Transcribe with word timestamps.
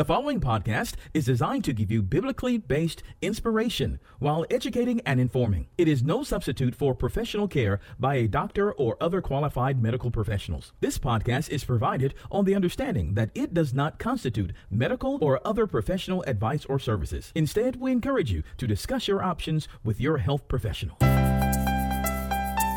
The 0.00 0.06
following 0.06 0.40
podcast 0.40 0.94
is 1.12 1.26
designed 1.26 1.64
to 1.64 1.74
give 1.74 1.90
you 1.90 2.00
biblically 2.00 2.56
based 2.56 3.02
inspiration 3.20 4.00
while 4.18 4.46
educating 4.48 5.02
and 5.04 5.20
informing. 5.20 5.66
It 5.76 5.88
is 5.88 6.02
no 6.02 6.22
substitute 6.22 6.74
for 6.74 6.94
professional 6.94 7.46
care 7.46 7.80
by 7.98 8.14
a 8.14 8.26
doctor 8.26 8.72
or 8.72 8.96
other 8.98 9.20
qualified 9.20 9.82
medical 9.82 10.10
professionals. 10.10 10.72
This 10.80 10.96
podcast 10.96 11.50
is 11.50 11.64
provided 11.64 12.14
on 12.30 12.46
the 12.46 12.54
understanding 12.54 13.12
that 13.12 13.28
it 13.34 13.52
does 13.52 13.74
not 13.74 13.98
constitute 13.98 14.54
medical 14.70 15.18
or 15.20 15.38
other 15.46 15.66
professional 15.66 16.22
advice 16.22 16.64
or 16.64 16.78
services. 16.78 17.30
Instead, 17.34 17.76
we 17.76 17.92
encourage 17.92 18.32
you 18.32 18.42
to 18.56 18.66
discuss 18.66 19.06
your 19.06 19.22
options 19.22 19.68
with 19.84 20.00
your 20.00 20.16
health 20.16 20.48
professional. 20.48 20.96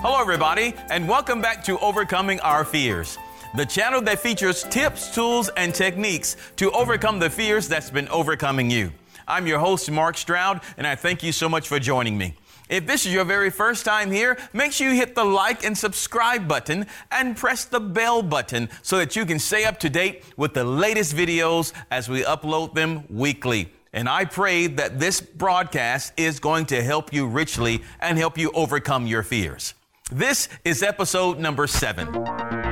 Hello, 0.03 0.19
everybody, 0.19 0.73
and 0.89 1.07
welcome 1.07 1.39
back 1.39 1.63
to 1.63 1.79
Overcoming 1.79 2.41
Our 2.41 2.65
Fears 2.65 3.17
the 3.55 3.65
channel 3.65 4.01
that 4.01 4.19
features 4.19 4.63
tips, 4.63 5.13
tools, 5.13 5.49
and 5.55 5.73
techniques 5.73 6.37
to 6.55 6.71
overcome 6.71 7.19
the 7.19 7.29
fears 7.29 7.67
that's 7.67 7.91
been 7.91 8.07
overcoming 8.09 8.71
you. 8.71 8.91
I'm 9.27 9.47
your 9.47 9.59
host, 9.59 9.89
Mark 9.91 10.17
Stroud, 10.17 10.61
and 10.77 10.87
I 10.87 10.95
thank 10.95 11.23
you 11.23 11.31
so 11.31 11.47
much 11.47 11.67
for 11.67 11.79
joining 11.79 12.17
me. 12.17 12.35
If 12.69 12.87
this 12.87 13.05
is 13.05 13.13
your 13.13 13.25
very 13.25 13.51
first 13.51 13.85
time 13.85 14.09
here, 14.09 14.37
make 14.53 14.71
sure 14.71 14.89
you 14.89 14.95
hit 14.95 15.15
the 15.15 15.23
like 15.23 15.63
and 15.63 15.77
subscribe 15.77 16.47
button 16.47 16.87
and 17.11 17.37
press 17.37 17.65
the 17.65 17.79
bell 17.79 18.23
button 18.23 18.69
so 18.81 18.97
that 18.97 19.15
you 19.15 19.25
can 19.25 19.37
stay 19.37 19.65
up 19.65 19.79
to 19.81 19.89
date 19.89 20.23
with 20.37 20.53
the 20.53 20.63
latest 20.63 21.15
videos 21.15 21.73
as 21.91 22.09
we 22.09 22.23
upload 22.23 22.73
them 22.73 23.03
weekly. 23.09 23.71
And 23.91 24.09
I 24.09 24.25
pray 24.25 24.65
that 24.67 24.99
this 24.99 25.21
broadcast 25.21 26.13
is 26.17 26.39
going 26.39 26.65
to 26.67 26.81
help 26.81 27.13
you 27.13 27.27
richly 27.27 27.83
and 27.99 28.17
help 28.17 28.37
you 28.37 28.49
overcome 28.55 29.05
your 29.05 29.21
fears. 29.21 29.75
This 30.11 30.49
is 30.65 30.81
episode 30.81 31.37
number 31.37 31.67
seven. 31.67 32.62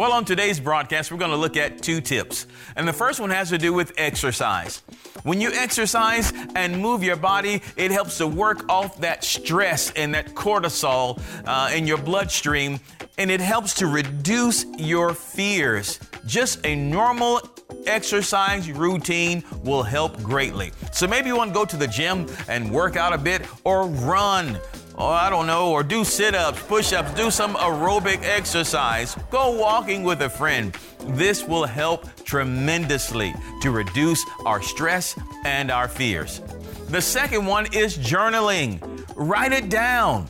Well, 0.00 0.12
on 0.12 0.24
today's 0.24 0.58
broadcast, 0.58 1.12
we're 1.12 1.18
going 1.18 1.30
to 1.30 1.36
look 1.36 1.58
at 1.58 1.82
two 1.82 2.00
tips. 2.00 2.46
And 2.74 2.88
the 2.88 2.92
first 2.94 3.20
one 3.20 3.28
has 3.28 3.50
to 3.50 3.58
do 3.58 3.74
with 3.74 3.92
exercise. 3.98 4.78
When 5.24 5.42
you 5.42 5.52
exercise 5.52 6.32
and 6.54 6.80
move 6.80 7.02
your 7.02 7.16
body, 7.16 7.60
it 7.76 7.90
helps 7.90 8.16
to 8.16 8.26
work 8.26 8.66
off 8.70 8.98
that 9.02 9.22
stress 9.22 9.90
and 9.90 10.14
that 10.14 10.28
cortisol 10.28 11.20
uh, 11.46 11.70
in 11.74 11.86
your 11.86 11.98
bloodstream, 11.98 12.80
and 13.18 13.30
it 13.30 13.42
helps 13.42 13.74
to 13.74 13.88
reduce 13.88 14.64
your 14.78 15.12
fears. 15.12 16.00
Just 16.24 16.64
a 16.64 16.74
normal 16.74 17.42
exercise 17.84 18.72
routine 18.72 19.44
will 19.64 19.82
help 19.82 20.22
greatly. 20.22 20.72
So 20.92 21.06
maybe 21.06 21.28
you 21.28 21.36
want 21.36 21.50
to 21.50 21.54
go 21.54 21.66
to 21.66 21.76
the 21.76 21.86
gym 21.86 22.26
and 22.48 22.70
work 22.70 22.96
out 22.96 23.12
a 23.12 23.18
bit 23.18 23.46
or 23.64 23.86
run 23.86 24.58
oh, 25.00 25.08
I 25.08 25.30
don't 25.30 25.46
know, 25.46 25.70
or 25.70 25.82
do 25.82 26.04
sit 26.04 26.34
ups, 26.34 26.62
push 26.62 26.92
ups, 26.92 27.12
do 27.14 27.30
some 27.30 27.54
aerobic 27.54 28.22
exercise, 28.22 29.16
go 29.30 29.58
walking 29.58 30.04
with 30.04 30.20
a 30.22 30.28
friend. 30.28 30.76
This 31.00 31.42
will 31.42 31.64
help 31.64 32.06
tremendously 32.24 33.34
to 33.62 33.70
reduce 33.70 34.22
our 34.44 34.60
stress 34.60 35.18
and 35.44 35.70
our 35.70 35.88
fears. 35.88 36.42
The 36.88 37.00
second 37.00 37.46
one 37.46 37.66
is 37.72 37.96
journaling. 37.96 38.80
Write 39.16 39.52
it 39.52 39.70
down. 39.70 40.28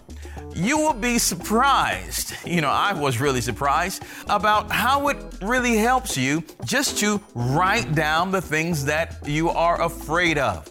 You 0.54 0.78
will 0.78 0.94
be 0.94 1.18
surprised. 1.18 2.34
You 2.44 2.60
know, 2.60 2.70
I 2.70 2.92
was 2.92 3.20
really 3.20 3.40
surprised 3.40 4.04
about 4.28 4.70
how 4.70 5.08
it 5.08 5.16
really 5.42 5.76
helps 5.76 6.16
you 6.16 6.44
just 6.64 6.98
to 6.98 7.20
write 7.34 7.94
down 7.94 8.30
the 8.30 8.40
things 8.40 8.84
that 8.84 9.16
you 9.26 9.50
are 9.50 9.82
afraid 9.82 10.38
of. 10.38 10.70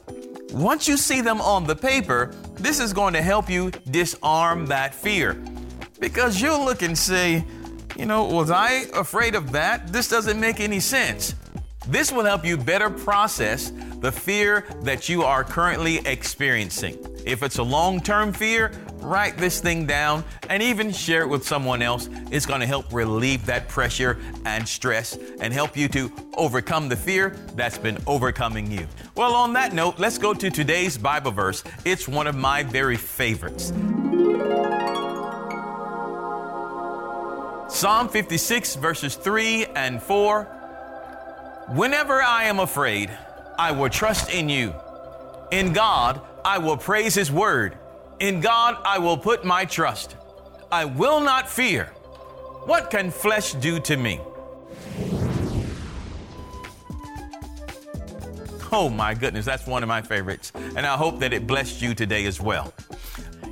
Once 0.52 0.88
you 0.88 0.98
see 0.98 1.22
them 1.22 1.40
on 1.42 1.66
the 1.66 1.76
paper, 1.76 2.34
this 2.56 2.80
is 2.80 2.92
going 2.92 3.14
to 3.14 3.22
help 3.22 3.50
you 3.50 3.72
disarm 3.92 4.66
that 4.66 4.96
fear. 4.96 5.42
Because 6.00 6.42
you'll 6.42 6.66
look 6.66 6.82
and 6.82 6.98
say, 6.98 7.46
you 7.96 8.06
know, 8.06 8.24
was 8.24 8.50
I 8.50 8.86
afraid 8.96 9.36
of 9.36 9.52
that? 9.52 9.92
This 9.94 10.08
doesn't 10.08 10.40
make 10.40 10.60
any 10.60 10.80
sense. 10.80 11.36
This 11.88 12.12
will 12.12 12.26
help 12.26 12.46
you 12.46 12.58
better 12.58 12.90
process 12.90 13.72
the 14.00 14.12
fear 14.12 14.66
that 14.84 15.10
you 15.10 15.24
are 15.24 15.44
currently 15.44 15.98
experiencing. 16.06 16.98
If 17.26 17.44
it's 17.44 17.58
a 17.58 17.64
long 17.64 18.00
term 18.00 18.34
fear, 18.34 18.72
write 19.02 19.38
this 19.38 19.60
thing 19.60 19.86
down 19.86 20.24
and 20.50 20.62
even 20.62 20.92
share 20.92 21.22
it 21.24 21.28
with 21.28 21.46
someone 21.46 21.82
else. 21.82 22.10
It's 22.32 22.46
going 22.46 22.60
to 22.60 22.68
help 22.68 22.92
relieve 22.94 23.46
that 23.46 23.68
pressure 23.68 24.18
and 24.46 24.68
stress 24.68 25.18
and 25.40 25.54
help 25.54 25.76
you 25.78 25.88
to 25.90 26.12
overcome 26.36 26.90
the 26.90 26.96
fear 26.96 27.36
that's 27.56 27.78
been 27.78 27.98
overcoming 28.08 28.72
you. 28.72 28.88
Well, 29.16 29.36
on 29.36 29.54
that 29.54 29.74
note, 29.74 30.00
let's 30.00 30.18
go 30.18 30.34
to 30.34 30.50
today's 30.50 30.98
Bible 30.98 31.32
verse. 31.32 31.64
It's 31.86 32.08
one 32.08 32.28
of 32.28 32.36
my 32.36 32.64
very 32.64 32.98
favorites. 32.98 33.74
Psalm 37.70 38.10
56, 38.10 38.76
verses 38.76 39.16
3 39.16 39.68
and 39.68 40.02
4. 40.02 40.44
Whenever 41.70 42.22
I 42.22 42.46
am 42.46 42.60
afraid, 42.60 43.10
I 43.58 43.72
will 43.72 43.90
trust 43.90 44.32
in 44.32 44.50
you. 44.50 44.74
In 45.52 45.74
God, 45.74 46.22
I 46.44 46.58
will 46.58 46.78
praise 46.78 47.16
His 47.16 47.32
word. 47.32 47.78
In 48.20 48.42
God 48.42 48.78
I 48.84 49.00
will 49.00 49.18
put 49.18 49.46
my 49.46 49.64
trust. 49.64 50.18
I 50.72 50.84
will 50.86 51.22
not 51.22 51.50
fear. 51.50 51.86
What 52.66 52.92
can 52.92 53.12
flesh 53.12 53.54
do 53.54 53.80
to 53.80 53.96
me? 53.96 54.20
Oh 58.72 58.90
my 58.90 59.14
goodness, 59.14 59.46
that's 59.46 59.66
one 59.66 59.84
of 59.84 59.90
my 59.90 60.02
favorites. 60.02 60.52
And 60.54 60.86
I 60.86 60.96
hope 60.96 61.20
that 61.20 61.34
it 61.34 61.48
blessed 61.48 61.82
you 61.82 61.96
today 61.96 62.26
as 62.26 62.40
well. 62.42 62.74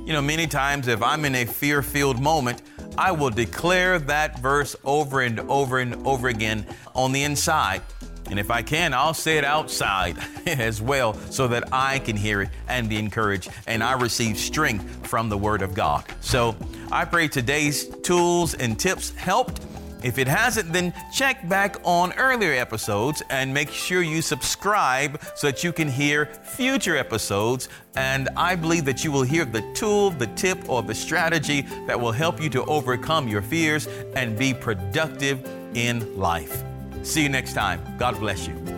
You 0.04 0.12
know, 0.12 0.22
many 0.22 0.46
times 0.46 0.86
if 0.86 1.02
I'm 1.02 1.24
in 1.24 1.34
a 1.34 1.44
fear 1.44 1.82
filled 1.82 2.20
moment, 2.20 2.62
I 2.96 3.10
will 3.12 3.30
declare 3.30 3.98
that 3.98 4.38
verse 4.40 4.76
over 4.84 5.22
and 5.22 5.40
over 5.40 5.78
and 5.78 6.06
over 6.06 6.28
again 6.28 6.66
on 6.94 7.12
the 7.12 7.24
inside 7.24 7.82
and 8.30 8.38
if 8.38 8.50
I 8.50 8.62
can, 8.62 8.94
I'll 8.94 9.14
say 9.14 9.38
it 9.38 9.44
outside 9.44 10.16
as 10.46 10.80
well 10.82 11.14
so 11.30 11.48
that 11.48 11.72
I 11.72 11.98
can 11.98 12.16
hear 12.16 12.42
it 12.42 12.50
and 12.68 12.88
be 12.88 12.96
encouraged 12.96 13.50
and 13.66 13.82
I 13.82 13.92
receive 13.92 14.38
strength 14.38 15.06
from 15.06 15.28
the 15.28 15.38
Word 15.38 15.62
of 15.62 15.74
God. 15.74 16.04
So 16.20 16.56
I 16.92 17.04
pray 17.04 17.28
today's 17.28 17.86
tools 18.02 18.54
and 18.54 18.78
tips 18.78 19.10
helped. 19.10 19.60
If 20.02 20.18
it 20.18 20.28
hasn't, 20.28 20.72
then 20.72 20.94
check 21.12 21.48
back 21.48 21.76
on 21.82 22.12
earlier 22.12 22.52
episodes 22.52 23.20
and 23.30 23.52
make 23.52 23.70
sure 23.70 24.00
you 24.00 24.22
subscribe 24.22 25.20
so 25.34 25.48
that 25.48 25.64
you 25.64 25.72
can 25.72 25.88
hear 25.88 26.26
future 26.26 26.96
episodes. 26.96 27.68
And 27.96 28.28
I 28.36 28.54
believe 28.54 28.84
that 28.84 29.04
you 29.04 29.10
will 29.10 29.22
hear 29.22 29.44
the 29.44 29.62
tool, 29.74 30.10
the 30.10 30.28
tip, 30.28 30.68
or 30.68 30.82
the 30.82 30.94
strategy 30.94 31.62
that 31.86 31.98
will 31.98 32.12
help 32.12 32.40
you 32.40 32.48
to 32.50 32.64
overcome 32.66 33.26
your 33.26 33.42
fears 33.42 33.88
and 34.14 34.38
be 34.38 34.54
productive 34.54 35.44
in 35.74 36.16
life. 36.16 36.67
See 37.02 37.22
you 37.22 37.28
next 37.28 37.54
time. 37.54 37.80
God 37.98 38.18
bless 38.18 38.46
you. 38.46 38.77